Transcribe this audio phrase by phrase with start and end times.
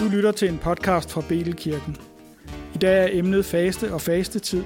[0.00, 1.96] Du lytter til en podcast fra Betelkirken.
[2.74, 4.64] I dag er emnet faste og fastetid,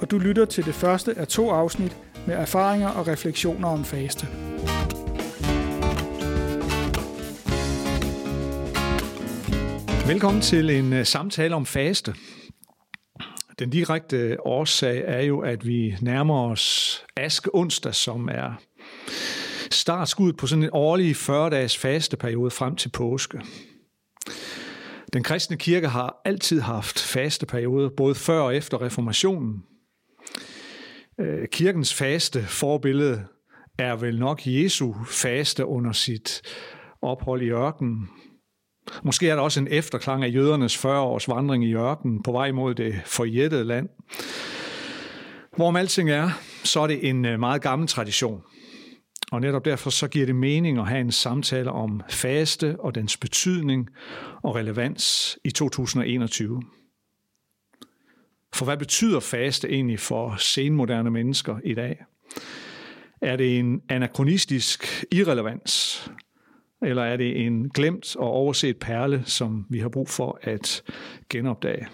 [0.00, 4.26] og du lytter til det første af to afsnit med erfaringer og refleksioner om faste.
[10.06, 12.14] Velkommen til en øh, samtale om faste.
[13.58, 18.60] Den direkte årsag er jo, at vi nærmer os Aske onsdag, som er
[19.70, 23.40] startskud på sådan en årlig 40-dages fasteperiode frem til påske.
[25.12, 29.62] Den kristne kirke har altid haft faste perioder, både før og efter reformationen.
[31.20, 33.24] Øh, kirkens faste forbillede
[33.78, 36.42] er vel nok Jesu faste under sit
[37.02, 38.08] ophold i ørkenen.
[39.02, 42.52] Måske er der også en efterklang af jødernes 40 års vandring i ørkenen på vej
[42.52, 43.88] mod det forjættede land.
[45.56, 46.30] Hvorom alting er,
[46.64, 48.42] så er det en øh, meget gammel tradition.
[49.32, 53.16] Og netop derfor så giver det mening at have en samtale om faste og dens
[53.16, 53.88] betydning
[54.42, 56.62] og relevans i 2021.
[58.54, 62.04] For hvad betyder faste egentlig for senmoderne mennesker i dag?
[63.20, 66.06] Er det en anachronistisk irrelevans,
[66.82, 70.82] eller er det en glemt og overset perle, som vi har brug for at
[71.28, 71.86] genopdage?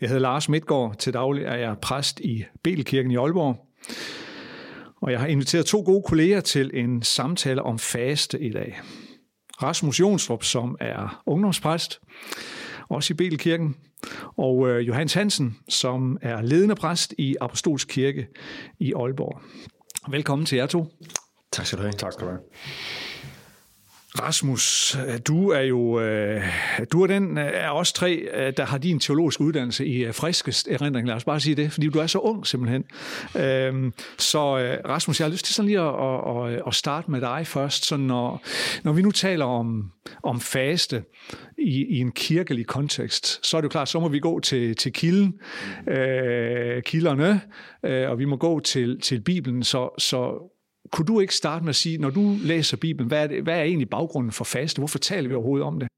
[0.00, 0.96] Jeg hedder Lars Midtgaard.
[0.98, 3.68] Til daglig er jeg præst i Belkirken i Aalborg.
[5.00, 8.80] Og jeg har inviteret to gode kolleger til en samtale om faste i dag.
[9.62, 12.00] Rasmus Jonstrup, som er ungdomspræst,
[12.88, 13.76] også i Belkirken,
[14.36, 18.26] og øh, Johannes Hansen, som er ledende præst i Apostolsk Kirke
[18.78, 19.40] i Aalborg.
[20.10, 20.86] Velkommen til jer to.
[21.52, 21.92] Tak skal du have.
[21.92, 22.40] Tak skal du have.
[24.14, 26.42] Rasmus, du er jo øh,
[26.92, 30.68] du er den øh, af os tre, øh, der har din teologiske uddannelse i friskest
[30.68, 31.06] erindring.
[31.06, 32.84] Lad os bare sige det, fordi du er så ung simpelthen.
[33.36, 34.56] Øhm, så
[34.88, 37.86] Rasmus, jeg har lyst til sådan lige at, at, at starte med dig først.
[37.86, 38.42] Så når,
[38.84, 39.90] når vi nu taler om,
[40.22, 41.04] om faste
[41.58, 44.76] i, i en kirkelig kontekst, så er det jo klart, så må vi gå til,
[44.76, 45.34] til kilden,
[45.88, 47.40] øh, kilderne,
[47.84, 49.62] øh, og vi må gå til, til Bibelen.
[49.62, 50.50] Så, så
[50.92, 53.58] kunne du ikke starte med at sige, når du læser Bibelen, hvad er, det, hvad
[53.58, 54.78] er egentlig baggrunden for faste?
[54.78, 55.88] Hvorfor taler vi overhovedet om det?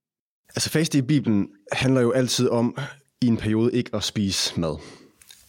[0.57, 2.77] Altså faste i Bibelen handler jo altid om
[3.23, 4.77] i en periode ikke at spise mad.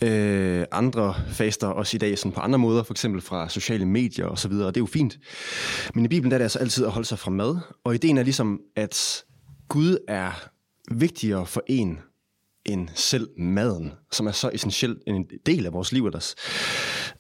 [0.03, 4.25] Øh, andre faster også i dag sådan på andre måder, for eksempel fra sociale medier
[4.25, 5.17] og så videre, og det er jo fint.
[5.95, 8.17] Men i Bibelen der er det altså altid at holde sig fra mad, og ideen
[8.17, 9.23] er ligesom, at
[9.67, 10.49] Gud er
[10.91, 11.99] vigtigere for en
[12.65, 16.35] end selv maden, som er så essentielt en del af vores liv ellers.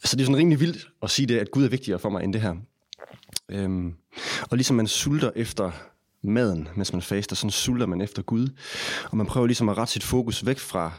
[0.03, 2.23] Så det er sådan rimelig vildt at sige det, at Gud er vigtigere for mig
[2.23, 2.55] end det her.
[3.49, 3.93] Øhm,
[4.41, 5.71] og ligesom man sulter efter
[6.23, 8.47] maden, mens man faster, så sulter man efter Gud.
[9.11, 10.91] Og man prøver ligesom at rette sit fokus væk fra,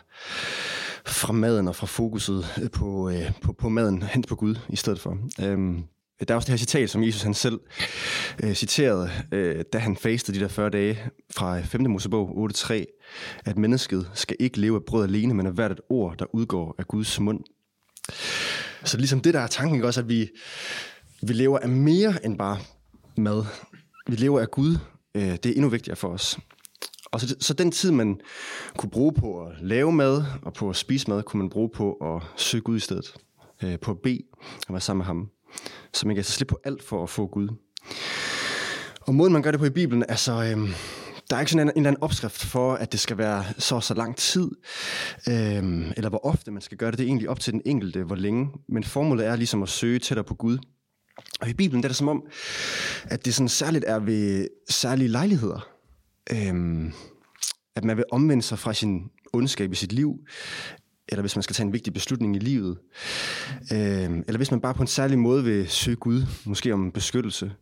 [1.07, 5.01] fra maden og fra fokuset på, øh, på, på maden hen på Gud i stedet
[5.01, 5.19] for.
[5.41, 5.85] Øhm,
[6.29, 7.61] der er også det her citat, som Jesus han selv
[8.43, 10.99] øh, citerede, øh, da han fastede de der 40 dage
[11.31, 11.91] fra øh, 5.
[11.91, 12.85] Mosebog 8.3,
[13.45, 16.75] at mennesket skal ikke leve af brød alene, men af hvert et ord, der udgår
[16.79, 17.41] af Guds mund.
[18.85, 20.29] Så ligesom det der er tanken, ikke også, at vi,
[21.23, 22.59] vi lever af mere end bare
[23.17, 23.45] mad.
[24.07, 24.77] Vi lever af Gud.
[25.15, 26.39] Øh, det er endnu vigtigere for os.
[27.13, 28.21] Og så, så den tid, man
[28.77, 31.93] kunne bruge på at lave mad og på at spise mad, kunne man bruge på
[31.93, 33.15] at søge Gud i stedet.
[33.63, 34.23] Øh, på at bede
[34.69, 35.31] og være sammen med ham.
[35.95, 37.49] Så man kan altså slippe på alt for at få Gud.
[39.01, 40.33] Og måden, man gør det på i Bibelen, altså...
[40.33, 40.75] Øh,
[41.31, 43.81] der er ikke sådan en, en eller anden opskrift for, at det skal være så
[43.81, 44.51] så lang tid,
[45.29, 46.99] øhm, eller hvor ofte man skal gøre det.
[46.99, 48.49] Det er egentlig op til den enkelte, hvor længe.
[48.69, 50.59] Men formålet er ligesom at søge tættere på Gud.
[51.41, 52.23] Og i Bibelen der er det som om,
[53.05, 55.69] at det sådan særligt er ved særlige lejligheder.
[56.33, 56.93] Øhm,
[57.77, 60.17] at man vil omvende sig fra sin ondskab i sit liv,
[61.09, 62.79] eller hvis man skal tage en vigtig beslutning i livet,
[63.73, 63.79] øh,
[64.27, 67.53] eller hvis man bare på en særlig måde vil søge Gud, måske om beskyttelse.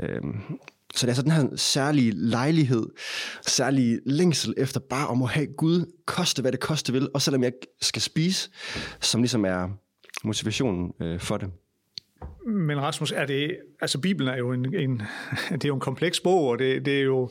[0.00, 0.22] Øh,
[0.94, 2.86] så det er altså den her særlige lejlighed,
[3.46, 7.42] særlige længsel efter bare om at have Gud, koste hvad det koste vil, og selvom
[7.42, 7.52] jeg
[7.82, 8.50] skal spise,
[9.00, 9.68] som ligesom er
[10.24, 11.50] motivationen øh, for det.
[12.46, 15.02] Men Rasmus, er det, altså Bibelen er jo en, en,
[15.52, 17.30] det er jo en kompleks bog, og det, det er jo,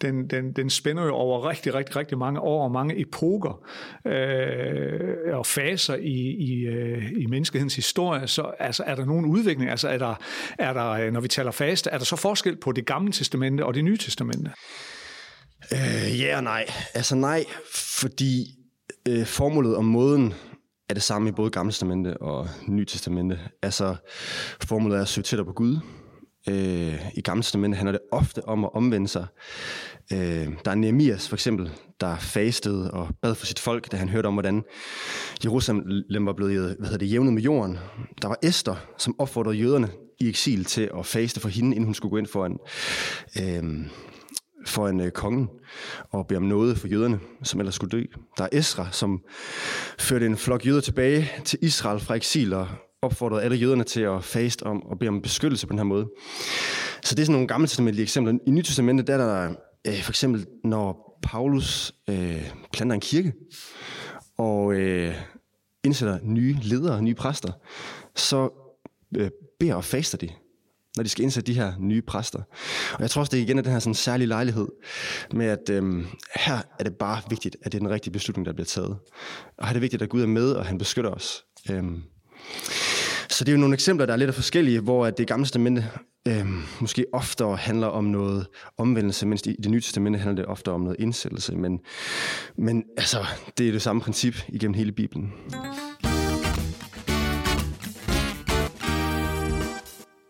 [0.00, 3.64] den, den, den spænder jo over rigtig, rigtig, rigtig mange år og mange epoker
[4.06, 8.26] øh, og faser i, i, øh, i menneskehedens historie.
[8.26, 9.70] Så altså, er der nogen udvikling?
[9.70, 10.14] Altså er der,
[10.58, 13.66] er der, øh, når vi taler faste, er der så forskel på det gamle testamente
[13.66, 14.50] og det nye testamente?
[15.72, 16.66] Øh, ja og nej.
[16.94, 17.44] Altså nej,
[18.00, 18.46] fordi
[19.08, 20.34] øh, formålet og måden,
[20.92, 23.38] er det samme i både Gamle Testamente og Nye Testamente.
[23.62, 23.96] Altså,
[24.62, 25.78] formålet er at søge tættere på Gud.
[26.48, 29.26] Øh, I Gamle Testamente handler det ofte om at omvende sig.
[30.12, 34.08] Øh, der er Nehemias for eksempel, der fastede og bad for sit folk, da han
[34.08, 34.62] hørte om, hvordan
[35.44, 37.78] Jerusalem var blevet hvad hedder det, jævnet med jorden.
[38.22, 39.88] Der var Esther, som opfordrede jøderne
[40.20, 42.58] i eksil til at faste for hende, inden hun skulle gå ind foran.
[43.40, 43.86] øh,
[44.66, 45.48] foran øh, kongen
[46.10, 48.04] og beder om noget for jøderne, som ellers skulle dø.
[48.38, 49.20] Der er Esra, som
[49.98, 52.68] førte en flok jøder tilbage til Israel fra eksil og
[53.02, 56.08] opfordrede alle jøderne til at faste om og bede om beskyttelse på den her måde.
[57.02, 58.38] Så det er sådan nogle gamle testamentlige eksempler.
[58.46, 59.54] I Nyt Testamentet der er der
[59.86, 63.32] øh, for eksempel, når Paulus øh, planter en kirke
[64.38, 65.14] og øh,
[65.84, 67.52] indsætter nye ledere, nye præster,
[68.16, 68.50] så
[69.16, 69.30] øh,
[69.60, 70.28] beder og faster de
[70.96, 72.38] når de skal indsætte de her nye præster.
[72.94, 74.68] Og jeg tror også, det er igen er den her sådan særlige lejlighed
[75.32, 76.06] med, at øhm,
[76.36, 78.96] her er det bare vigtigt, at det er den rigtige beslutning, der bliver taget.
[79.58, 81.44] Og her er det vigtigt, at Gud er med, og han beskytter os.
[81.70, 82.02] Øhm,
[83.28, 85.88] så det er jo nogle eksempler, der er lidt forskellige, hvor det gamle testamente
[86.28, 88.46] øhm, måske oftere handler om noget
[88.78, 91.56] omvendelse, mens i det nye testamente handler det ofte om noget indsættelse.
[91.56, 91.80] Men,
[92.58, 93.26] men altså,
[93.58, 95.32] det er det samme princip igennem hele Bibelen.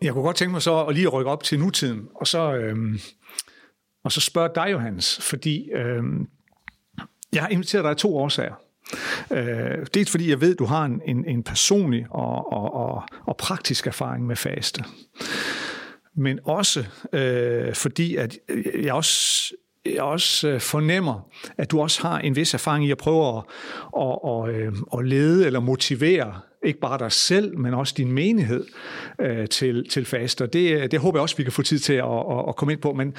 [0.02, 3.00] Jeg kunne godt tænke mig så at lige rykke op til nutiden, og så, øhm,
[4.04, 6.28] og så spørge dig, Johannes, fordi øhm,
[7.32, 8.54] jeg har inviteret dig af to årsager.
[9.30, 13.02] Øh, dels fordi jeg ved, at du har en, en, en personlig og, og, og,
[13.26, 14.84] og praktisk erfaring med faste.
[16.16, 18.38] Men også øh, fordi, at
[18.82, 19.54] jeg også
[19.86, 21.28] jeg også øh, fornemmer,
[21.58, 23.44] at du også har en vis erfaring i at prøve at,
[24.00, 28.64] at, at, øhm, at lede eller motivere ikke bare dig selv, men også din menighed
[29.20, 30.46] øh, til, til faster.
[30.46, 32.80] Det, det håber jeg også, vi kan få tid til at, at, at komme ind
[32.80, 32.92] på.
[32.92, 33.14] Men,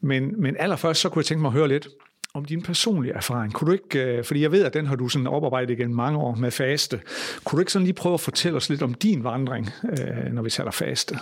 [0.00, 1.88] men, men allerførst, så kunne jeg tænke mig at høre lidt
[2.34, 3.52] om din personlige erfaring.
[3.52, 6.18] Kunne du ikke, øh, fordi jeg ved, at den har du sådan oparbejdet igen mange
[6.18, 7.00] år med faste.
[7.44, 10.42] Kunne du ikke sådan lige prøve at fortælle os lidt om din vandring, øh, når
[10.42, 11.18] vi taler faste?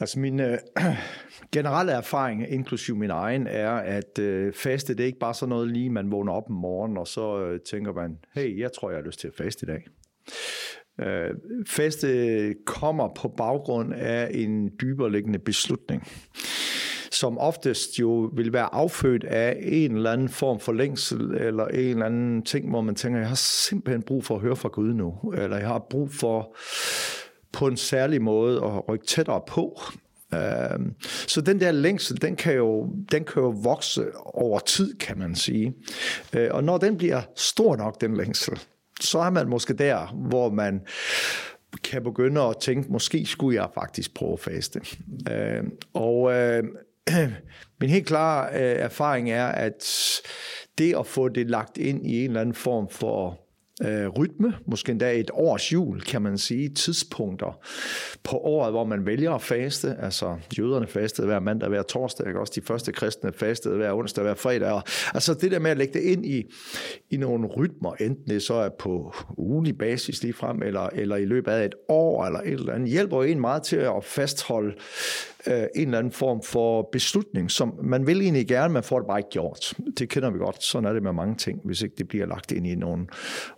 [0.00, 0.58] Altså min øh,
[1.54, 5.68] generelle erfaring, inklusive min egen, er, at øh, faste det er ikke bare sådan noget
[5.68, 8.98] lige, man vågner op om morgenen, og så øh, tænker man, hey, jeg tror, jeg
[8.98, 9.86] har lyst til at faste i dag.
[11.00, 11.34] Øh,
[11.66, 16.08] faste kommer på baggrund af en dybere liggende beslutning
[17.16, 21.78] som oftest jo vil være affødt af en eller anden form for længsel, eller en
[21.78, 24.94] eller anden ting, hvor man tænker, jeg har simpelthen brug for at høre fra Gud
[24.94, 26.56] nu, eller jeg har brug for
[27.52, 29.80] på en særlig måde og rykke tættere på.
[30.34, 35.18] Øhm, så den der længsel, den kan, jo, den kan jo vokse over tid, kan
[35.18, 35.74] man sige.
[36.32, 38.58] Øh, og når den bliver stor nok, den længsel,
[39.00, 40.80] så er man måske der, hvor man
[41.84, 44.80] kan begynde at tænke, måske skulle jeg faktisk prøve at faste.
[45.30, 46.76] Øhm, og øhm,
[47.80, 49.84] min helt klare øh, erfaring er, at
[50.78, 53.45] det at få det lagt ind i en eller anden form for
[53.82, 57.60] øh, rytme, måske endda et års jul, kan man sige, tidspunkter
[58.22, 59.96] på året, hvor man vælger at faste.
[60.02, 62.40] Altså, jøderne fastede hver mandag, hver torsdag, ikke?
[62.40, 64.72] også de første kristne fastede hver onsdag, hver fredag.
[64.72, 64.82] Og,
[65.14, 66.44] altså det der med at lægge det ind i,
[67.10, 71.24] i nogle rytmer, enten det så er på ugenlig basis lige frem, eller, eller i
[71.24, 74.74] løbet af et år, eller et eller andet, hjælper jo en meget til at fastholde
[75.48, 79.06] øh, en eller anden form for beslutning, som man vil egentlig gerne, men får det
[79.06, 79.74] bare ikke gjort.
[79.98, 80.62] Det kender vi godt.
[80.62, 83.06] Sådan er det med mange ting, hvis ikke det bliver lagt ind i nogle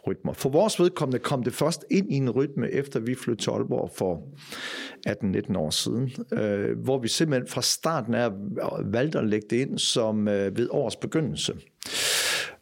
[0.06, 0.32] rytmer.
[0.32, 3.90] For vores vedkommende kom det først ind i en rytme, efter vi flyttede til Aalborg
[3.94, 4.22] for
[5.08, 8.30] 18-19 år siden, øh, hvor vi simpelthen fra starten af
[8.84, 11.54] valgte at lægge det ind som øh, ved årets begyndelse.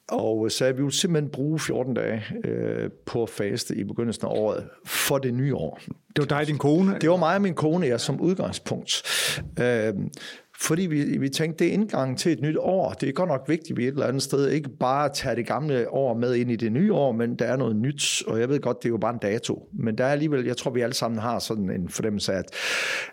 [0.08, 4.31] Og så vi vil simpelthen bruge 14 dage øh, på at faste i begyndelsen af
[4.31, 5.81] året for det nye år.
[5.87, 6.99] Det var dig og din kone?
[7.00, 9.03] Det var mig og min kone, ja, som udgangspunkt.
[9.61, 9.94] Øh,
[10.60, 12.93] fordi vi, vi tænkte, det er indgangen til et nyt år.
[12.93, 15.46] Det er godt nok vigtigt, at vi et eller andet sted ikke bare tager det
[15.46, 18.48] gamle år med ind i det nye år, men der er noget nyt, og jeg
[18.48, 19.69] ved godt, det er jo bare en dato.
[19.72, 22.44] Men der er alligevel, jeg tror, vi alle sammen har sådan en fornemmelse af, at,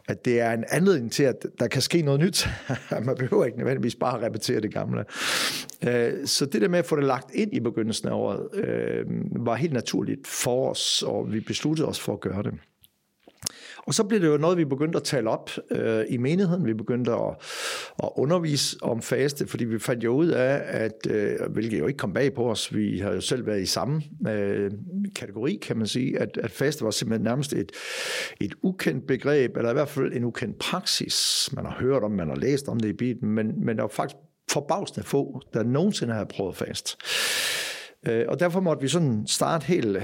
[0.07, 2.47] at det er en anledning til, at der kan ske noget nyt.
[3.05, 5.05] Man behøver ikke nødvendigvis bare at repetere det gamle.
[5.88, 9.05] Øh, så det der med at få det lagt ind i begyndelsen af året, øh,
[9.45, 12.53] var helt naturligt for os, og vi besluttede os for at gøre det.
[13.87, 16.65] Og så blev det jo noget, vi begyndte at tale op øh, i menigheden.
[16.65, 17.35] Vi begyndte at,
[18.03, 21.97] at undervise om faste, fordi vi fandt jo ud af, at, øh, hvilket jo ikke
[21.97, 24.71] kom bag på os, vi har jo selv været i samme øh,
[25.15, 27.71] kategori, kan man sige, at, at faste var simpelthen nærmest et,
[28.41, 31.49] et ukendt begreb, eller i hvert fald en ukendt praksis.
[31.53, 33.87] Man har hørt om, man har læst om det i Bibelen, men, men der var
[33.87, 34.17] faktisk
[34.51, 36.97] forbavsende få, der nogensinde har prøvet fast.
[38.07, 39.98] Øh, og derfor måtte vi sådan starte helt,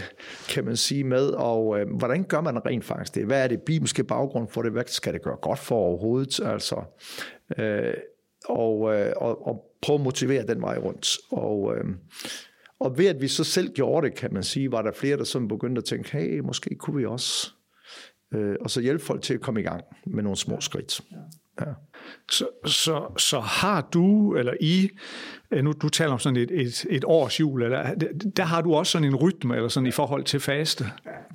[0.50, 3.26] kan man sige, med, og øh, hvordan gør man rent faktisk det?
[3.26, 4.72] Hvad er det bibelske baggrund for det?
[4.72, 6.40] Hvad skal det gøre godt for overhovedet?
[6.46, 6.84] Altså,
[7.58, 7.94] øh,
[8.46, 11.18] og, øh, og, og prøve at motivere den vej rundt.
[11.32, 11.84] Og, øh,
[12.80, 15.24] og ved at vi så selv gjorde det, kan man sige, var der flere, der
[15.24, 17.52] sådan begyndte at tænke, hey, måske kunne vi også.
[18.34, 21.02] Øh, og så hjælpe folk til at komme i gang med nogle små skridt.
[21.60, 21.66] Ja.
[22.32, 24.90] Så, så, så har du, eller I,
[25.52, 27.94] øh, nu du taler om sådan et, et, et års jul, eller,
[28.38, 30.86] der har du også sådan en rytme, eller sådan i forhold til faste?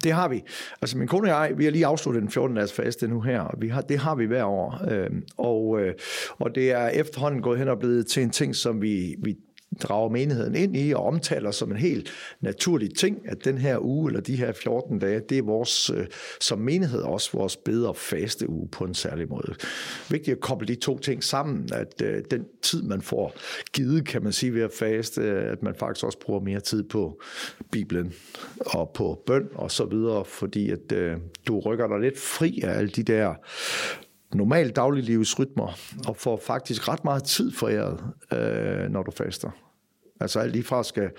[0.05, 0.43] Det har vi.
[0.83, 3.41] Altså min kone og jeg, vi har lige afsluttet den 14 dages faste nu her,
[3.41, 4.81] og vi har, det har vi hver år.
[4.91, 5.95] Øh, og, øh,
[6.39, 9.37] og det er efterhånden gået hen og blevet til en ting, som vi, vi
[9.81, 14.11] drager menigheden ind i og omtaler som en helt naturlig ting, at den her uge
[14.11, 16.07] eller de her 14 dage, det er vores, øh,
[16.41, 19.55] som menighed også vores bedre faste uge på en særlig måde.
[20.11, 23.35] Vigtigt at koble de to ting sammen, at øh, den tid, man får
[23.73, 27.21] givet, kan man sige ved at faste, at man faktisk også bruger mere tid på
[27.71, 28.13] Bibelen
[28.61, 31.17] og på bøn og så videre, fordi at øh,
[31.47, 33.35] du rykker dig lidt fri af alle de der
[34.35, 38.01] normal dagliglivsrytmer, og får faktisk ret meget tid foræret,
[38.33, 39.51] øh, når du faster.
[40.21, 41.11] Altså alt lige fra skal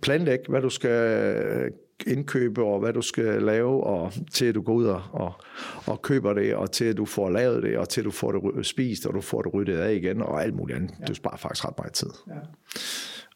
[0.00, 1.72] planlægge, hvad du skal
[2.06, 5.32] indkøbe, og hvad du skal lave, og til at du går ud og, og,
[5.86, 8.32] og køber det, og til at du får lavet det, og til at du får
[8.32, 10.90] det spist, og du får det ryddet af igen, og alt muligt andet.
[11.00, 11.04] Ja.
[11.04, 12.10] Du sparer faktisk ret meget tid.
[12.28, 12.34] Ja.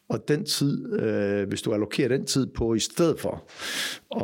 [0.09, 3.43] Og den tid, øh, hvis du allokerer den tid på i stedet for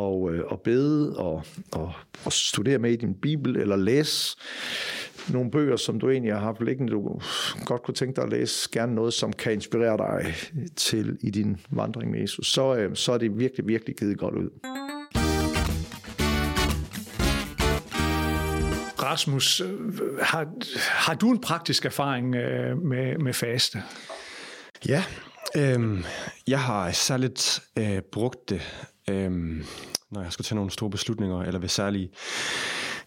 [0.02, 1.94] at, øh, at bede og, og,
[2.26, 4.38] og studere med i din bibel, eller læse
[5.30, 7.20] nogle bøger, som du egentlig har haft liggende, du
[7.66, 10.34] godt kunne tænke dig at læse, gerne noget, som kan inspirere dig
[10.76, 14.36] til i din vandring med Jesus, så, øh, så er det virkelig, virkelig givet godt
[14.36, 14.50] ud.
[19.04, 19.70] Rasmus, øh,
[20.22, 20.48] har,
[20.78, 23.84] har du en praktisk erfaring øh, med, med faste?
[24.88, 25.04] Ja,
[25.58, 26.04] øhm,
[26.48, 28.62] jeg har særligt øh, brugt det,
[29.10, 29.66] øhm,
[30.12, 32.10] når jeg skulle tage nogle store beslutninger, eller ved særlige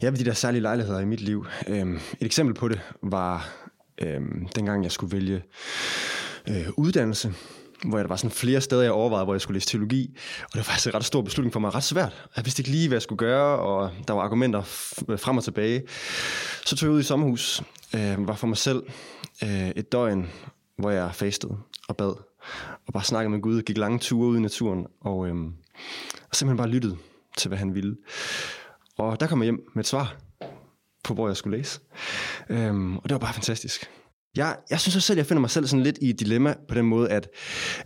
[0.02, 1.46] Ja, ved de der særlige lejligheder i mit liv.
[1.68, 3.48] Øhm, et eksempel på det var
[4.02, 5.42] øhm, dengang, jeg skulle vælge
[6.48, 7.34] øh, uddannelse
[7.84, 10.16] hvor der var sådan flere steder, jeg overvejede, hvor jeg skulle læse teologi.
[10.42, 12.28] Og det var faktisk en ret stor beslutning for mig, ret svært.
[12.36, 14.60] Jeg vidste ikke lige, hvad jeg skulle gøre, og der var argumenter
[15.08, 15.82] øh, frem og tilbage.
[16.66, 17.62] Så tog jeg ud i sommerhus,
[17.94, 18.82] øh, var for mig selv
[19.42, 20.30] øh, et døgn,
[20.78, 21.56] hvor jeg fastede
[21.88, 22.14] og bad,
[22.86, 25.54] og bare snakkede med Gud, gik lange ture ud i naturen, og, øhm,
[26.30, 26.96] og simpelthen bare lyttede
[27.36, 27.96] til, hvad han ville.
[28.98, 30.16] Og der kom jeg hjem med et svar
[31.04, 31.80] på, hvor jeg skulle læse.
[32.48, 33.90] Øhm, og det var bare fantastisk.
[34.36, 36.74] Jeg, jeg synes også selv, jeg finder mig selv sådan lidt i et dilemma på
[36.74, 37.28] den måde, at,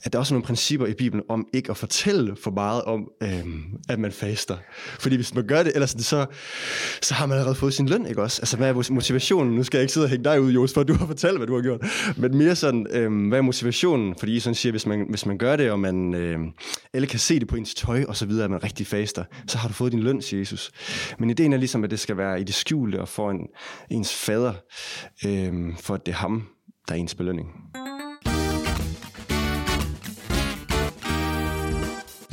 [0.02, 3.08] at der er også nogle principper i Bibelen om ikke at fortælle for meget om,
[3.22, 4.56] øhm, at man faster.
[4.98, 6.26] Fordi hvis man gør det, ellers så,
[7.02, 8.42] så har man allerede fået sin løn, ikke også?
[8.42, 9.54] Altså, hvad er motivationen?
[9.54, 11.46] Nu skal jeg ikke sidde og hænge dig ud, Jos, for du har fortalt, hvad
[11.46, 11.80] du har gjort.
[12.16, 14.14] Men mere sådan, øhm, hvad er motivationen?
[14.18, 16.50] Fordi I sådan siger, hvis man, hvis man gør det, og man øhm,
[16.92, 19.58] alle kan se det på ens tøj, og så videre, at man rigtig faster, så
[19.58, 20.70] har du fået din løn, siger Jesus.
[21.18, 23.40] Men ideen er ligesom, at det skal være i det skjulte og for en,
[23.90, 24.52] ens fader,
[25.26, 26.39] øhm, for at det er ham,
[26.88, 27.48] der er ens belønning.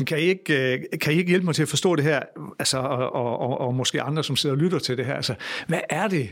[0.07, 2.21] Kan I, ikke, øh, kan I ikke hjælpe mig til at forstå det her,
[2.59, 5.13] altså, og, og, og, og måske andre, som sidder og lytter til det her?
[5.13, 5.35] Altså,
[5.67, 6.29] hvad er det,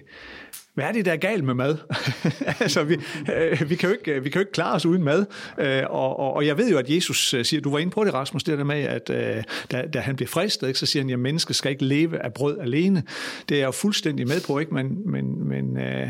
[0.76, 1.78] hvad er det, der er galt med mad?
[2.60, 2.98] altså, vi,
[3.36, 5.26] øh, vi, kan jo ikke, vi kan jo ikke klare os uden mad.
[5.60, 8.04] Øh, og, og, og jeg ved jo, at Jesus øh, siger, du var inde på
[8.04, 11.04] det, Rasmus, det der med, at øh, da, da han bliver fristet, ikke, så siger
[11.04, 13.04] han, at mennesket skal ikke leve af brød alene.
[13.50, 14.74] Det er jeg jo fuldstændig med på, ikke?
[14.74, 16.08] Men, men, men, øh,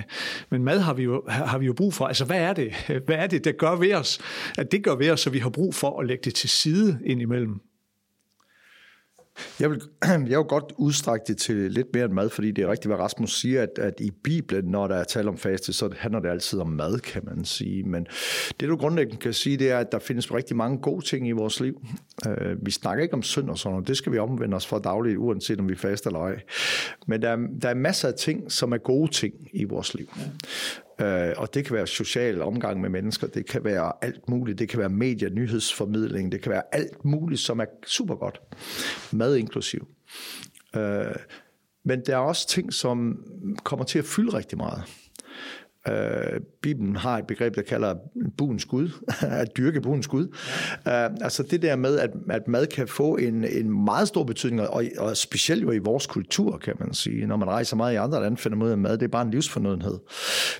[0.50, 2.06] men mad har vi, jo, har vi jo brug for.
[2.06, 2.74] Altså, hvad er det?
[3.06, 4.20] Hvad er det, der gør ved os?
[4.58, 7.00] At det gør ved os, så vi har brug for at lægge det til side
[7.06, 7.62] indimellem.
[9.60, 9.82] Jeg vil,
[10.32, 12.98] jeg vil godt udstrække det til lidt mere end mad, fordi det er rigtigt, hvad
[12.98, 16.30] Rasmus siger, at, at i Bibelen, når der er tale om faste, så handler det
[16.30, 17.84] altid om mad, kan man sige.
[17.84, 18.08] Men
[18.60, 21.32] det, du grundlæggende kan sige, det er, at der findes rigtig mange gode ting i
[21.32, 21.82] vores liv.
[22.28, 23.88] Uh, vi snakker ikke om synd og sådan noget.
[23.88, 26.42] Det skal vi omvende os for dagligt, uanset om vi faster eller ej.
[27.08, 30.08] Men der, der er masser af ting, som er gode ting i vores liv.
[31.02, 34.70] Øh, og det kan være social omgang med mennesker, det kan være alt muligt, det
[34.70, 38.42] kan være medier, nyhedsformidling, det kan være alt muligt, som er super godt.
[39.12, 39.88] Mad inklusiv.
[40.76, 41.16] Øh,
[41.86, 43.24] men der er også ting, som
[43.64, 44.84] kommer til at fylde rigtig meget.
[45.90, 47.96] Øh, Bibelen har et begreb, der kalder
[48.38, 48.90] buens Gud,
[49.42, 50.28] at dyrke buens Gud.
[50.86, 51.08] Ja.
[51.22, 54.84] Altså det der med, at, at mad kan få en, en meget stor betydning, og,
[54.98, 57.28] og specielt jo i vores kultur, kan man sige.
[57.28, 59.08] Når man rejser meget i andre lande, finder man ud af, at mad det er
[59.08, 60.00] bare en livsfornødenhed.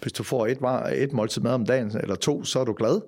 [0.02, 0.58] Hvis du får et,
[1.04, 3.02] et måltid mad om dagen, eller to, så er du glad.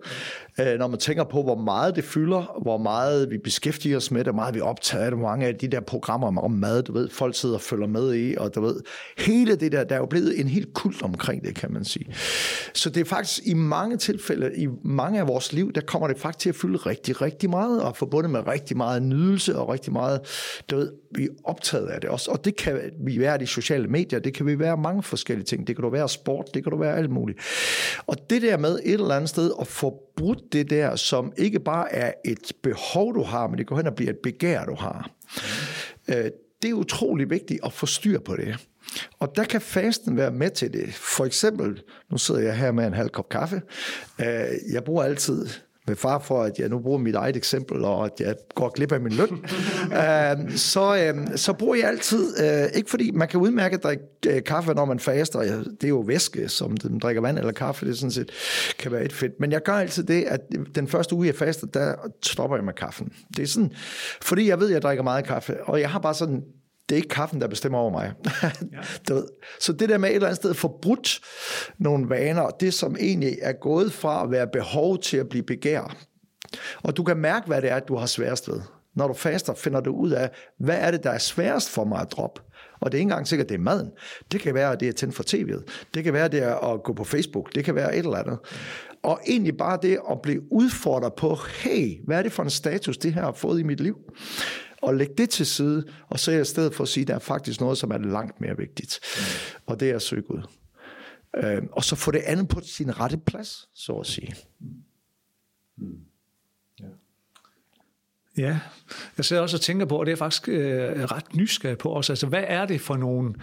[0.60, 4.20] Øh, når man tænker på, hvor meget det fylder, hvor meget vi beskæftiger os med
[4.20, 6.94] det, hvor meget vi optager af det, mange af de der programmer om mad, du
[6.94, 8.82] ved, folk sidder og følger med i, og du ved,
[9.18, 12.07] hele det der, der er jo blevet en helt kult omkring det, kan man sige.
[12.74, 16.20] Så det er faktisk i mange tilfælde, i mange af vores liv, der kommer det
[16.20, 19.94] faktisk til at fylde rigtig, rigtig meget, og forbundet med rigtig meget nydelse og rigtig
[19.94, 20.22] meget,
[20.72, 22.32] du ved, vi er optaget af det også.
[22.32, 25.46] Og det kan vi være i de sociale medier, det kan vi være mange forskellige
[25.46, 25.68] ting.
[25.68, 27.40] Det kan du være sport, det kan du være alt muligt.
[28.08, 31.60] Og det der med et eller andet sted at få brudt det der, som ikke
[31.60, 34.76] bare er et behov, du har, men det går hen og bliver et begær, du
[34.76, 35.10] har.
[36.08, 36.14] Mm.
[36.62, 38.68] Det er utrolig vigtigt at få styr på det.
[39.20, 40.94] Og der kan fasten være med til det.
[40.94, 43.62] For eksempel, nu sidder jeg her med en halv kop kaffe.
[44.22, 44.28] Øh,
[44.74, 45.48] jeg bruger altid
[45.88, 48.92] med far for, at jeg nu bruger mit eget eksempel, og at jeg går glip
[48.92, 49.30] af min løn,
[50.02, 54.04] øh, så, øh, så bruger jeg altid, øh, ikke fordi man kan udmærke at drikke
[54.28, 57.86] øh, kaffe, når man faster, det er jo væske, som man drikker vand eller kaffe,
[57.86, 58.32] det sådan set
[58.80, 60.42] kan være et fedt, men jeg gør altid det, at
[60.76, 63.12] den første uge, jeg faster, der stopper jeg med kaffen.
[63.38, 63.72] Det er sådan,
[64.22, 66.44] fordi jeg ved, at jeg drikker meget kaffe, og jeg har bare sådan
[66.90, 68.14] det er ikke kaffen, der bestemmer over mig.
[68.44, 68.80] ja.
[69.10, 69.28] du ved.
[69.60, 71.20] Så det der med et eller andet sted forbrudt
[71.78, 75.98] nogle vaner, det som egentlig er gået fra at være behov til at blive begær.
[76.84, 78.62] Og du kan mærke, hvad det er, du har sværest ved.
[78.96, 80.30] Når du faster, finder du ud af,
[80.60, 82.42] hvad er det, der er sværest for mig at droppe.
[82.80, 83.92] Og det er ikke engang sikkert, det er maden.
[84.32, 85.88] Det kan være, at det er tændt for tv'et.
[85.94, 87.56] Det kan være, det er at gå på Facebook.
[87.56, 88.40] Det kan være et eller andet.
[89.04, 92.98] Og egentlig bare det at blive udfordret på, hey, hvad er det for en status,
[92.98, 93.98] det her har fået i mit liv?
[94.82, 97.20] Og lægge det til side, og så i stedet for at sige, at der er
[97.20, 99.00] faktisk noget, som er langt mere vigtigt.
[99.18, 99.62] Mm.
[99.66, 100.42] Og det er at søge Gud.
[101.36, 104.36] Øh, og så få det andet på sin rette plads, så at sige.
[105.78, 106.00] Mm.
[106.80, 106.86] Ja.
[108.38, 108.60] Ja,
[109.18, 112.10] jeg sidder også og tænker på, og det er faktisk øh, ret nysgerrig på os,
[112.10, 113.34] altså hvad er det for nogle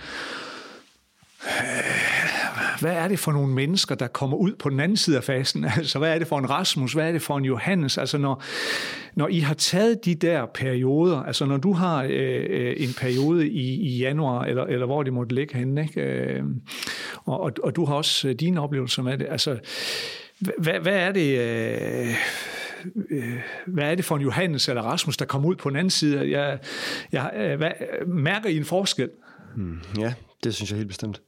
[2.81, 5.65] hvad er det for nogle mennesker, der kommer ud på den anden side af fasen?
[5.77, 6.93] Altså, hvad er det for en Rasmus?
[6.93, 7.99] Hvad er det for en Johannes?
[7.99, 8.43] Altså, når,
[9.15, 13.49] når I har taget de der perioder, altså når du har øh, øh en periode
[13.49, 16.01] i, i januar, eller, eller hvor det måtte ligge henne, ikke?
[16.01, 16.43] Øh,
[17.25, 19.59] og, og, og du har også øh, dine oplevelser med det, altså,
[20.59, 21.39] hvad, hvad er det...
[21.39, 22.15] Øh,
[23.11, 25.91] øh, hvad er det for en Johannes eller Rasmus, der kommer ud på den anden
[25.91, 26.31] side?
[26.31, 26.59] Jeg,
[27.13, 27.71] jeg, øh, hvad,
[28.07, 29.11] mærker I en forskel?
[29.57, 31.21] Hmm, ja, det synes jeg helt bestemt.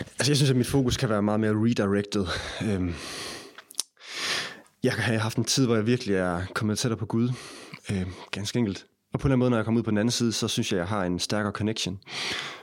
[0.00, 2.26] Altså, jeg synes, at mit fokus kan være meget mere redirected.
[2.62, 2.94] Øhm,
[4.82, 7.32] jeg har haft en tid, hvor jeg virkelig er kommet tættere på Gud.
[7.90, 8.86] Øhm, ganske enkelt.
[9.12, 10.48] Og på en eller anden måde, når jeg kommer ud på den anden side, så
[10.48, 11.98] synes jeg, at jeg har en stærkere connection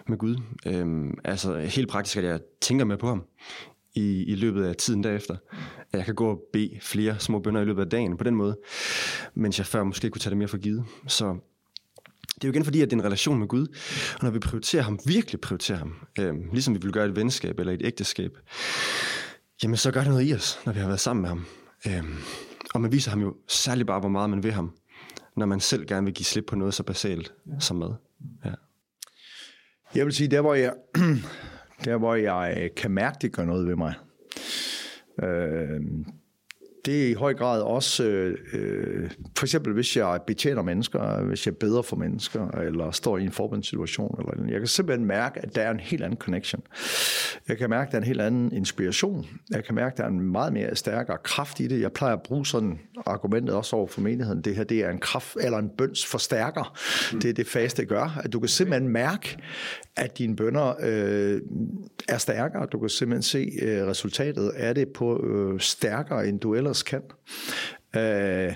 [0.08, 0.36] med Gud.
[0.66, 3.24] Øhm, altså helt praktisk, at jeg tænker med på ham
[3.96, 5.36] i, i løbet af tiden derefter.
[5.92, 8.36] At jeg kan gå og bede flere små bønder i løbet af dagen på den
[8.36, 8.58] måde,
[9.34, 10.86] mens jeg før måske kunne tage det mere for givet.
[11.08, 11.38] Så
[12.36, 13.68] det er jo igen fordi, at det er en relation med Gud,
[14.16, 17.60] og når vi prioriterer ham, virkelig prioriterer ham, øh, ligesom vi vil gøre et venskab
[17.60, 18.32] eller et ægteskab,
[19.64, 21.46] jamen så gør det noget i os, når vi har været sammen med ham.
[21.88, 22.04] Øh,
[22.74, 24.76] og man viser ham jo særligt bare, hvor meget man vil ham,
[25.38, 27.60] når man selv gerne vil give slip på noget så basalt ja.
[27.60, 27.94] som mad.
[28.46, 28.52] Ja.
[29.96, 30.74] Jeg vil sige, der hvor jeg,
[31.86, 33.94] der hvor jeg kan mærke, det gør noget ved mig,
[35.24, 35.82] øh,
[36.86, 38.04] det er i høj grad også,
[38.54, 43.24] øh, for eksempel hvis jeg betjener mennesker, hvis jeg beder for mennesker, eller står i
[43.24, 46.62] en forbundssituation, eller jeg kan simpelthen mærke, at der er en helt anden connection.
[47.48, 49.26] Jeg kan mærke, at der er en helt anden inspiration.
[49.52, 51.82] Jeg kan mærke, at der er en meget mere stærkere kraft i det.
[51.82, 54.42] Jeg plejer at bruge sådan argumentet også over for menigheden.
[54.42, 56.78] Det her, det er en kraft, eller en bøns forstærker.
[57.14, 57.20] Mm.
[57.20, 58.22] Det er det faste gør.
[58.24, 59.38] At du kan simpelthen mærke,
[59.96, 61.42] at dine bønder øh,
[62.10, 62.66] er stærkere.
[62.66, 67.02] Du kan simpelthen se øh, resultatet af det på øh, stærkere, end du ellers kan.
[67.96, 68.54] Øh,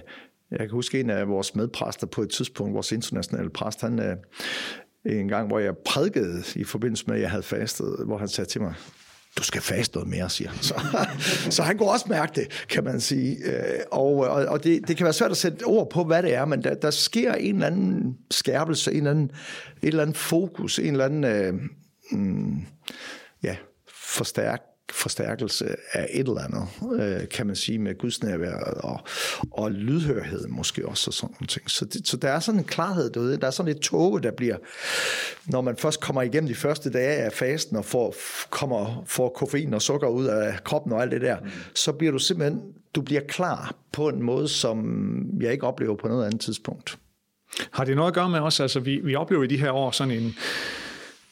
[0.51, 4.15] jeg kan huske en af vores medpræster på et tidspunkt, vores internationale præst, han, øh,
[5.05, 8.49] en gang, hvor jeg prædikede i forbindelse med, at jeg havde fastet, hvor han sagde
[8.49, 8.73] til mig,
[9.37, 10.63] du skal faste noget mere, siger han.
[10.63, 10.81] Så,
[11.55, 13.37] så han kunne også mærke det, kan man sige.
[13.45, 16.33] Øh, og, og, og det, det kan være svært at sætte ord på, hvad det
[16.33, 19.31] er, men der, der sker en eller anden skærpelse, en eller anden,
[19.81, 21.53] et eller andet fokus, en eller anden øh,
[22.11, 22.61] mm,
[23.43, 23.55] ja,
[23.93, 26.67] forstærk, forstærkelse af et eller andet,
[27.01, 28.99] øh, kan man sige, med gudsnærværet og,
[29.51, 31.69] og lydhørhed måske også og sådan nogle ting.
[31.69, 33.37] Så, det, så der er sådan en klarhed derude.
[33.37, 34.57] Der er sådan et tog, der bliver,
[35.45, 38.15] når man først kommer igennem de første dage af fasten og får,
[38.49, 41.49] kommer, får koffein og sukker ud af kroppen og alt det der, mm.
[41.75, 42.61] så bliver du simpelthen,
[42.95, 45.05] du bliver klar på en måde, som
[45.41, 46.97] jeg ikke oplever på noget andet tidspunkt.
[47.71, 48.59] Har det noget at gøre med os?
[48.59, 50.35] Altså, vi, vi oplever i de her år sådan en,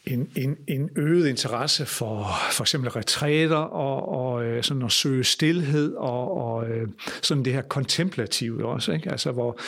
[0.07, 5.23] en, en, en øget interesse for for eksempel retræter og, og øh, sådan at søge
[5.23, 6.87] stillhed og, og øh,
[7.21, 9.11] sådan det her kontemplative også, ikke?
[9.11, 9.59] Altså hvor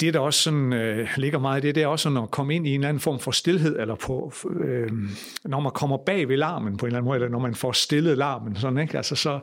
[0.00, 2.54] det, der også sådan, øh, ligger meget i det, det er også sådan at komme
[2.54, 4.32] ind i en eller anden form for stillhed, eller på,
[4.64, 4.88] øh,
[5.44, 7.72] når man kommer bag ved larmen på en eller anden måde, eller når man får
[7.72, 8.96] stillet larmen, sådan, ikke?
[8.96, 9.40] Altså, så,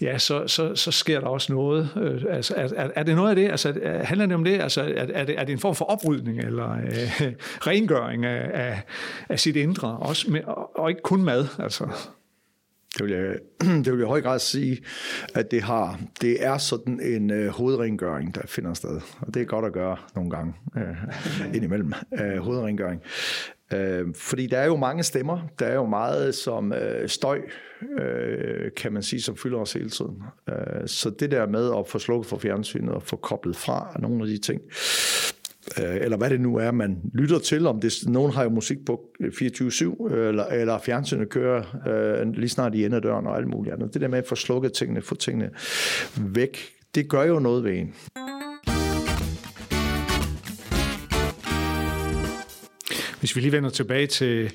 [0.00, 1.88] ja, så, så, så sker der også noget.
[1.96, 3.50] Øh, altså, er, er, det noget af det?
[3.50, 4.60] Altså, handler det om det?
[4.60, 7.32] Altså, er, er, det, er det en form for oprydning, eller øh,
[7.66, 8.82] rengøring af, af,
[9.28, 11.46] af sit indre, også med, og, og ikke kun mad?
[11.58, 11.88] Altså.
[12.98, 13.38] Det vil, jeg,
[13.84, 14.82] det vil jeg i høj grad sige,
[15.34, 19.00] at det, har, det er sådan en øh, hovedrengøring, der finder sted.
[19.20, 20.96] Og det er godt at gøre nogle gange øh,
[21.54, 21.92] indimellem.
[22.20, 23.02] Øh, hovedrengøring.
[23.74, 25.38] Øh, fordi der er jo mange stemmer.
[25.58, 27.40] Der er jo meget som øh, støj,
[28.00, 30.22] øh, kan man sige, som fylder os hele tiden.
[30.48, 34.22] Øh, så det der med at få slukket for fjernsynet og få koblet fra nogle
[34.22, 34.72] af de ting, øh,
[35.80, 37.66] Øh, eller hvad det nu er, man lytter til.
[37.66, 42.32] Om det, nogen har jo musik på øh, 24-7, øh, eller, eller fjernsynet kører øh,
[42.32, 43.94] lige snart i døren og alt muligt andet.
[43.94, 45.50] Det der med at få slukket tingene, få tingene
[46.16, 46.58] væk,
[46.94, 47.94] det gør jo noget ved en.
[53.20, 54.52] Hvis vi lige vender tilbage til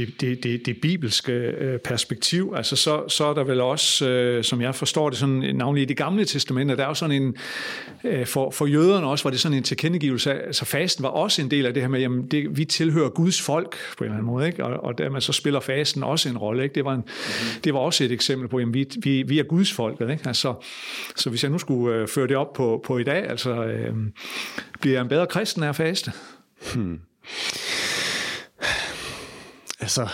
[0.00, 4.44] det, det, det, det bibelske øh, perspektiv, altså så, så er der vel også, øh,
[4.44, 7.36] som jeg forstår det, sådan, navnlig i det gamle testamente, der er jo sådan en,
[8.04, 11.50] øh, for, for jøderne også var det sådan en tilkendegivelse, altså fasten var også en
[11.50, 14.26] del af det her med, jamen det, vi tilhører Guds folk på en eller anden
[14.26, 14.64] måde, ikke?
[14.64, 16.74] Og, og dermed så spiller fasten også en rolle, ikke?
[16.74, 17.62] Det var, en, mm-hmm.
[17.64, 20.22] det var også et eksempel på, jamen vi, vi, vi er Guds folk, ikke?
[20.26, 20.54] Altså,
[21.16, 23.94] så hvis jeg nu skulle føre det op på, på i dag, altså øh,
[24.80, 26.12] bliver jeg en bedre kristen af at faste?
[26.74, 27.00] Hmm
[29.80, 30.08] altså,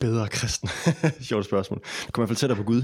[0.00, 0.68] bedre kristen?
[1.20, 1.78] Sjovt spørgsmål.
[2.06, 2.82] Du kommer i hvert fald tættere på Gud.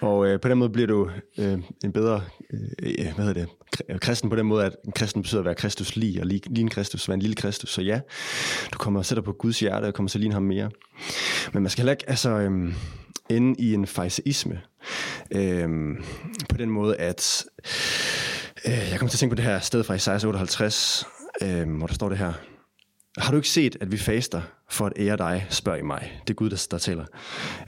[0.00, 3.46] Og øh, på den måde bliver du øh, en bedre, øh, øh hvad hedder
[3.88, 6.26] det, kristen på den måde, at en kristen betyder at være Kristus lige, og
[6.58, 7.70] en Kristus, være en lille Kristus.
[7.70, 8.00] Så ja,
[8.72, 10.70] du kommer tættere på Guds hjerte, og kommer til at ligne ham mere.
[11.52, 12.72] Men man skal heller ikke, altså, øh,
[13.28, 14.60] ende i en fejseisme.
[15.30, 15.68] Øh,
[16.48, 17.44] på den måde, at
[18.66, 21.06] øh, jeg kommer til at tænke på det her sted fra Isaiah 58,
[21.42, 22.32] øh, hvor der står det her,
[23.18, 26.20] har du ikke set, at vi faster for at ære dig, spørger I mig.
[26.26, 27.04] Det er Gud, der, der taler.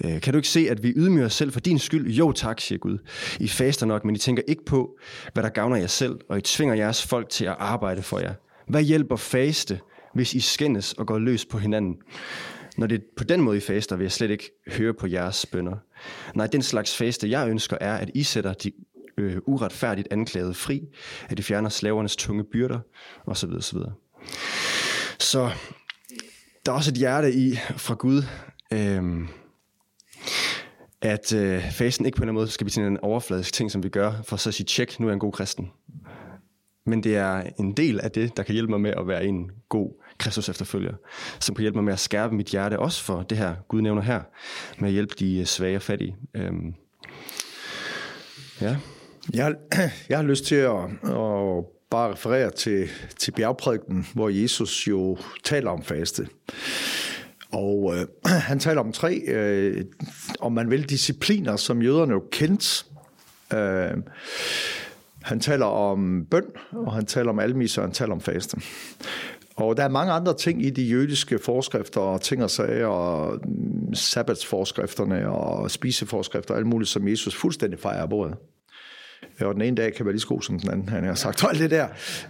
[0.05, 2.11] Øh, kan du ikke se, at vi ydmyger os selv for din skyld?
[2.11, 2.99] Jo tak, siger Gud.
[3.41, 4.99] I faster nok, men I tænker ikke på,
[5.33, 8.35] hvad der gavner jer selv, og I tvinger jeres folk til at arbejde for jer.
[8.69, 9.81] Hvad hjælper faste,
[10.15, 11.97] hvis I skændes og går løs på hinanden?
[12.79, 15.47] Når det er på den måde, I faster, vil jeg slet ikke høre på jeres
[15.47, 15.77] bønder.
[16.35, 18.73] Nej, den slags faste, jeg ønsker, er, at I sætter de
[19.19, 20.83] øh, uretfærdigt anklagede fri,
[21.29, 22.79] at I fjerner slavernes tunge byrder,
[23.27, 23.51] osv.
[23.51, 23.79] osv.
[25.29, 25.51] Så
[26.67, 28.23] der er også et hjerte i fra Gud,
[28.73, 29.29] øhm,
[31.03, 33.71] at øh, fasen ikke på en eller anden måde skal blive sådan en overfladisk ting,
[33.71, 35.71] som vi gør, for så at sige, tjek, nu er jeg en god kristen.
[36.87, 39.51] Men det er en del af det, der kan hjælpe mig med at være en
[39.69, 40.95] god Kristus efterfølger,
[41.41, 44.03] som kan hjælpe mig med at skærpe mit hjerte, også for det her, Gud nævner
[44.03, 44.23] her,
[44.79, 46.17] med at hjælpe de svage og fattige.
[46.35, 46.75] Øhm,
[48.61, 48.77] ja.
[49.35, 49.55] Jeg,
[50.09, 55.71] jeg har lyst til at, at bare referere til, til bjergprædiken, hvor Jesus jo taler
[55.71, 56.29] om faste.
[57.53, 58.07] Og øh,
[58.49, 59.85] han taler om tre, øh,
[60.41, 62.85] om man vil, discipliner, som jøderne jo kendte.
[63.55, 63.97] Øh,
[65.23, 68.61] han taler om bøn, og han taler om almis, og han taler om faste.
[69.57, 73.41] Og der er mange andre ting i de jødiske forskrifter og ting og sager, og
[73.45, 78.35] mm, sabbatsforskrifterne og spiseforskrifter og alt muligt, som Jesus fuldstændig fejrer af bordet.
[79.41, 81.15] Øh, og den ene dag kan være lige så god som den anden, han har
[81.15, 81.89] sagt alt det der.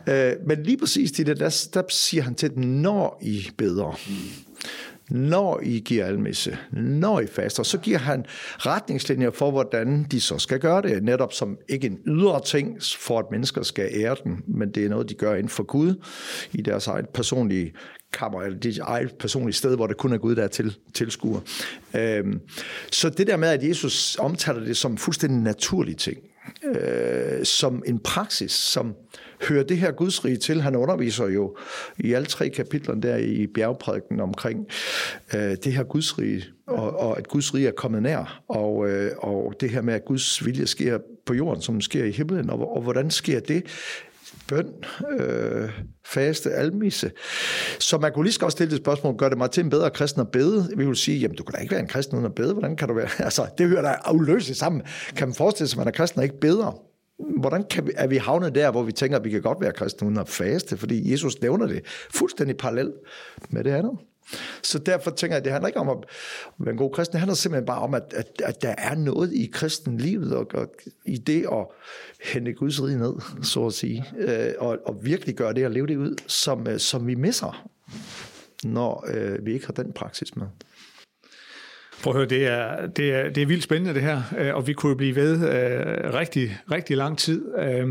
[0.09, 4.01] Øh, men lige præcis det der, der, der siger han til dem, når I beder,
[5.11, 8.25] når I giver almisse, når I faster, så giver han
[8.59, 11.03] retningslinjer for, hvordan de så skal gøre det.
[11.03, 14.89] Netop som ikke en ydre ting, for at mennesker skal ære den, men det er
[14.89, 15.95] noget, de gør inden for Gud,
[16.53, 17.73] i deres eget personlige
[18.13, 21.41] kammer, eller dit eget personlige sted, hvor det kun er Gud, der er til, tilskuer.
[21.95, 22.41] Øhm,
[22.93, 26.19] så det der med, at Jesus omtaler det som fuldstændig naturlig ting,
[26.65, 28.95] øh, som en praksis, som
[29.49, 30.61] hører det her gudsrige til.
[30.61, 31.57] Han underviser jo
[31.99, 34.67] i alle tre kapitler der i bjergprædiken omkring
[35.35, 39.55] øh, det her gudsrige, og, og at Guds rige er kommet nær, og, øh, og
[39.61, 42.83] det her med, at Guds vilje sker på jorden, som sker i himlen, og, og
[42.83, 43.65] hvordan sker det?
[44.49, 44.73] Bøn,
[45.19, 45.71] øh,
[46.07, 47.11] faste, almisse.
[47.79, 49.91] Så man kunne lige så godt stille det spørgsmål, gør det mig til en bedre
[49.91, 50.69] kristen at bede?
[50.77, 52.53] Vi vil sige, jamen du kan da ikke være en kristen uden at bede.
[52.53, 53.09] Hvordan kan du være?
[53.29, 54.83] Altså, det hører da uløseligt sammen.
[55.17, 56.83] Kan man forestille sig, at man er kristen og ikke beder?
[57.41, 59.73] Hvordan kan vi, er vi havnet der, hvor vi tænker, at vi kan godt være
[59.73, 60.77] kristne uden at faste?
[60.77, 62.95] Fordi Jesus nævner det fuldstændig parallelt
[63.51, 63.93] med det andet.
[64.63, 65.97] Så derfor tænker jeg, at det handler ikke om at
[66.59, 67.13] være en god kristen.
[67.13, 70.69] Det handler simpelthen bare om, at, at, at der er noget i kristenlivet og, og
[71.05, 71.67] i det at
[72.33, 74.05] hente Guds rige ned, så at sige.
[74.19, 77.69] Øh, og, og virkelig gøre det og leve det ud, som, øh, som vi misser,
[78.65, 80.47] når øh, vi ikke har den praksis med.
[82.03, 84.67] Prøv at høre, det er, det er, det er vildt spændende det her, øh, og
[84.67, 87.45] vi kunne blive ved øh, rigtig, rigtig lang tid.
[87.59, 87.89] Øh,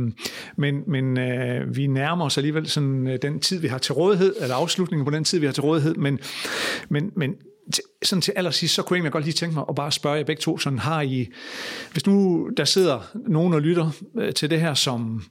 [0.56, 4.36] men men øh, vi nærmer os alligevel sådan, øh, den tid, vi har til rådighed,
[4.42, 5.96] eller afslutningen på den tid, vi har til rådighed.
[5.96, 6.20] Men,
[6.90, 7.36] men, men
[8.04, 10.42] sådan til allersidst, så kunne jeg godt lige tænke mig at bare spørge jer begge
[10.42, 11.28] to, sådan har I,
[11.92, 15.24] hvis nu der sidder nogen og lytter øh, til det her, som,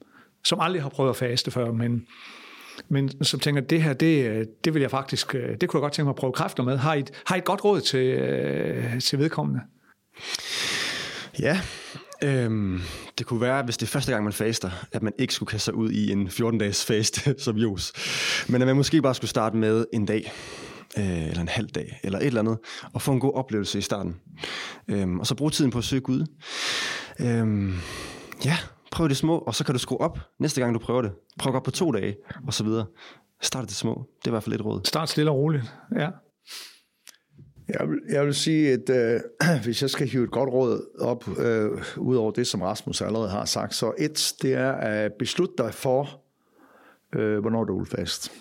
[0.45, 2.07] som aldrig har prøvet at faste før, men
[2.89, 5.83] men som tænker, det her, det, øh, det vil jeg faktisk, øh, det kunne jeg
[5.83, 6.77] godt tænke mig at prøve kræfter med.
[6.77, 9.61] Har I, har I et godt råd til, øh, til vedkommende?
[11.39, 11.61] Ja,
[12.23, 12.81] øhm,
[13.19, 15.65] det kunne være, hvis det er første gang, man faster, at man ikke skulle kaste
[15.65, 17.93] sig ud i en 14-dages fast som Jos.
[18.49, 20.33] Men at man måske bare skulle starte med en dag,
[20.99, 22.59] øh, eller en halv dag, eller et eller andet,
[22.93, 24.17] og få en god oplevelse i starten.
[24.89, 26.27] Øhm, og så bruge tiden på at søge Gud.
[27.21, 27.75] Øhm,
[28.45, 28.57] ja,
[28.97, 31.13] prøv det små, og så kan du skrue op næste gang, du prøver det.
[31.39, 32.87] Prøv op på to dage, og så videre.
[33.41, 34.09] Start det små.
[34.19, 34.81] Det er i hvert fald et råd.
[34.85, 35.65] Start stille og roligt,
[35.99, 36.09] ja.
[37.69, 39.21] Jeg vil, jeg vil sige, at øh,
[39.65, 43.29] hvis jeg skal hive et godt råd op, øh, ud over det, som Rasmus allerede
[43.29, 46.21] har sagt, så et, det er at beslutte dig for,
[47.15, 48.33] øh, hvornår du vil fast.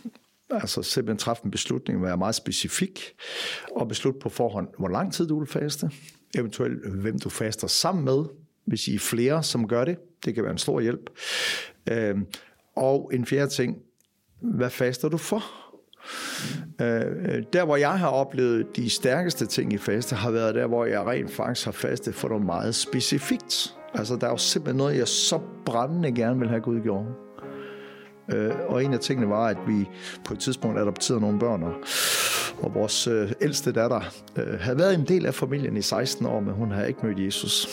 [0.49, 2.99] Altså simpelthen træffe en beslutning, være meget specifik,
[3.75, 5.91] og beslutte på forhånd, hvor lang tid du vil faste,
[6.37, 8.25] eventuelt hvem du faster sammen med,
[8.65, 9.97] hvis I er flere, som gør det.
[10.25, 11.09] Det kan være en stor hjælp.
[11.91, 12.15] Øh,
[12.75, 13.77] og en fjerde ting,
[14.41, 15.43] hvad faster du for?
[16.81, 20.67] Øh, øh, der, hvor jeg har oplevet de stærkeste ting i faste, har været der,
[20.67, 23.75] hvor jeg rent faktisk har fastet for noget meget specifikt.
[23.93, 27.05] Altså, der er jo simpelthen noget, jeg så brændende gerne vil have Gud gjort.
[28.33, 29.89] Øh, og en af tingene var, at vi
[30.25, 31.73] på et tidspunkt adopterede nogle børn, og,
[32.61, 34.01] og vores øh, ældste datter
[34.35, 37.19] øh, havde været en del af familien i 16 år, men hun havde ikke mødt
[37.19, 37.67] Jesus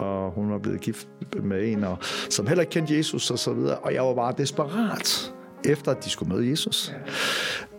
[0.00, 1.08] og hun var blevet gift
[1.42, 1.96] med en, og,
[2.30, 3.78] som heller ikke kendte Jesus og så videre.
[3.78, 5.32] Og jeg var bare desperat
[5.64, 6.92] efter, at de skulle møde Jesus.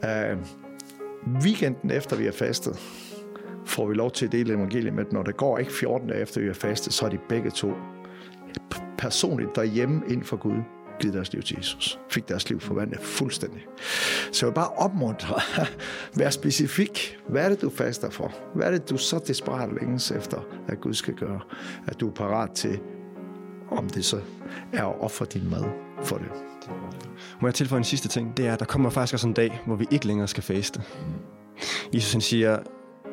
[0.04, 0.34] Ja.
[0.34, 0.40] Uh,
[1.44, 2.80] weekenden efter vi har fastet,
[3.66, 6.42] får vi lov til at dele evangeliet med, når det går ikke 14 dage efter
[6.42, 7.74] vi har fastet, så er de begge to
[8.98, 10.58] personligt derhjemme ind for Gud
[11.02, 12.00] givet deres liv til Jesus.
[12.10, 13.66] Fik deres liv forvandlet fuldstændig.
[14.32, 15.42] Så jeg vil bare opmuntre.
[16.18, 17.18] Vær specifik.
[17.30, 18.34] Hvad er det, du faster for?
[18.56, 20.38] Hvad er det, du så desperat længes efter,
[20.68, 21.40] at Gud skal gøre?
[21.88, 22.80] At du er parat til,
[23.72, 24.22] om det så
[24.74, 25.64] er at ofre din mad
[26.04, 26.28] for det.
[27.42, 28.38] Må jeg tilføje en sidste ting?
[28.38, 30.82] Det er, at der kommer faktisk også en dag, hvor vi ikke længere skal faste.
[31.94, 32.60] Jesus han siger,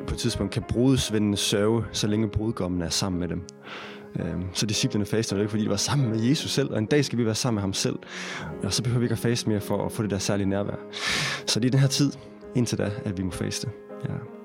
[0.07, 3.43] på et tidspunkt kan brudsvendene sørge, så længe brudgommen er sammen med dem.
[4.19, 6.85] Øhm, så disciplerne faster jo ikke, fordi de var sammen med Jesus selv, og en
[6.85, 7.95] dag skal vi være sammen med ham selv.
[8.63, 10.75] Og så behøver vi ikke at faste mere for at få det der særlige nærvær.
[11.45, 12.11] Så det er den her tid,
[12.55, 13.67] indtil da, at vi må faste.
[14.09, 14.38] Ja.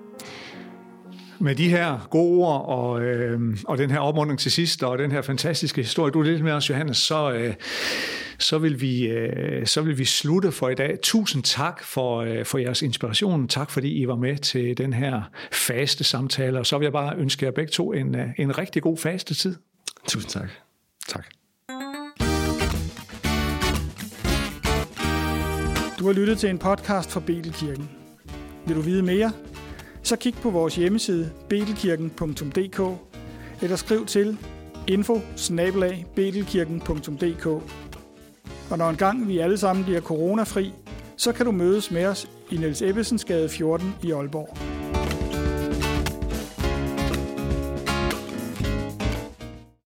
[1.44, 5.12] Med de her gode ord og, øh, og den her opmuntring til sidst, og den
[5.12, 7.54] her fantastiske historie, du er lidt med os, Johannes, så, øh,
[8.38, 10.98] så, vil vi, øh, så vil vi slutte for i dag.
[11.02, 13.48] Tusind tak for, øh, for jeres inspiration.
[13.48, 16.59] Tak fordi I var med til den her faste samtale.
[16.59, 19.35] Og så vil jeg bare ønske jer begge to en, øh, en rigtig god faste
[19.35, 19.57] tid.
[20.09, 20.50] Tusind tak.
[21.09, 21.26] Tak.
[25.98, 27.90] Du har lyttet til en podcast fra Betelkirken.
[28.66, 29.33] Vil du vide mere?
[30.05, 32.81] Så kig på vores hjemmeside betelkirken.dk
[33.62, 34.38] eller skriv til
[34.88, 35.21] info
[38.71, 40.73] Og når engang vi alle sammen bliver coronafri,
[41.17, 44.73] så kan du mødes med os i Niels Ebbesens gade 14 i Aalborg.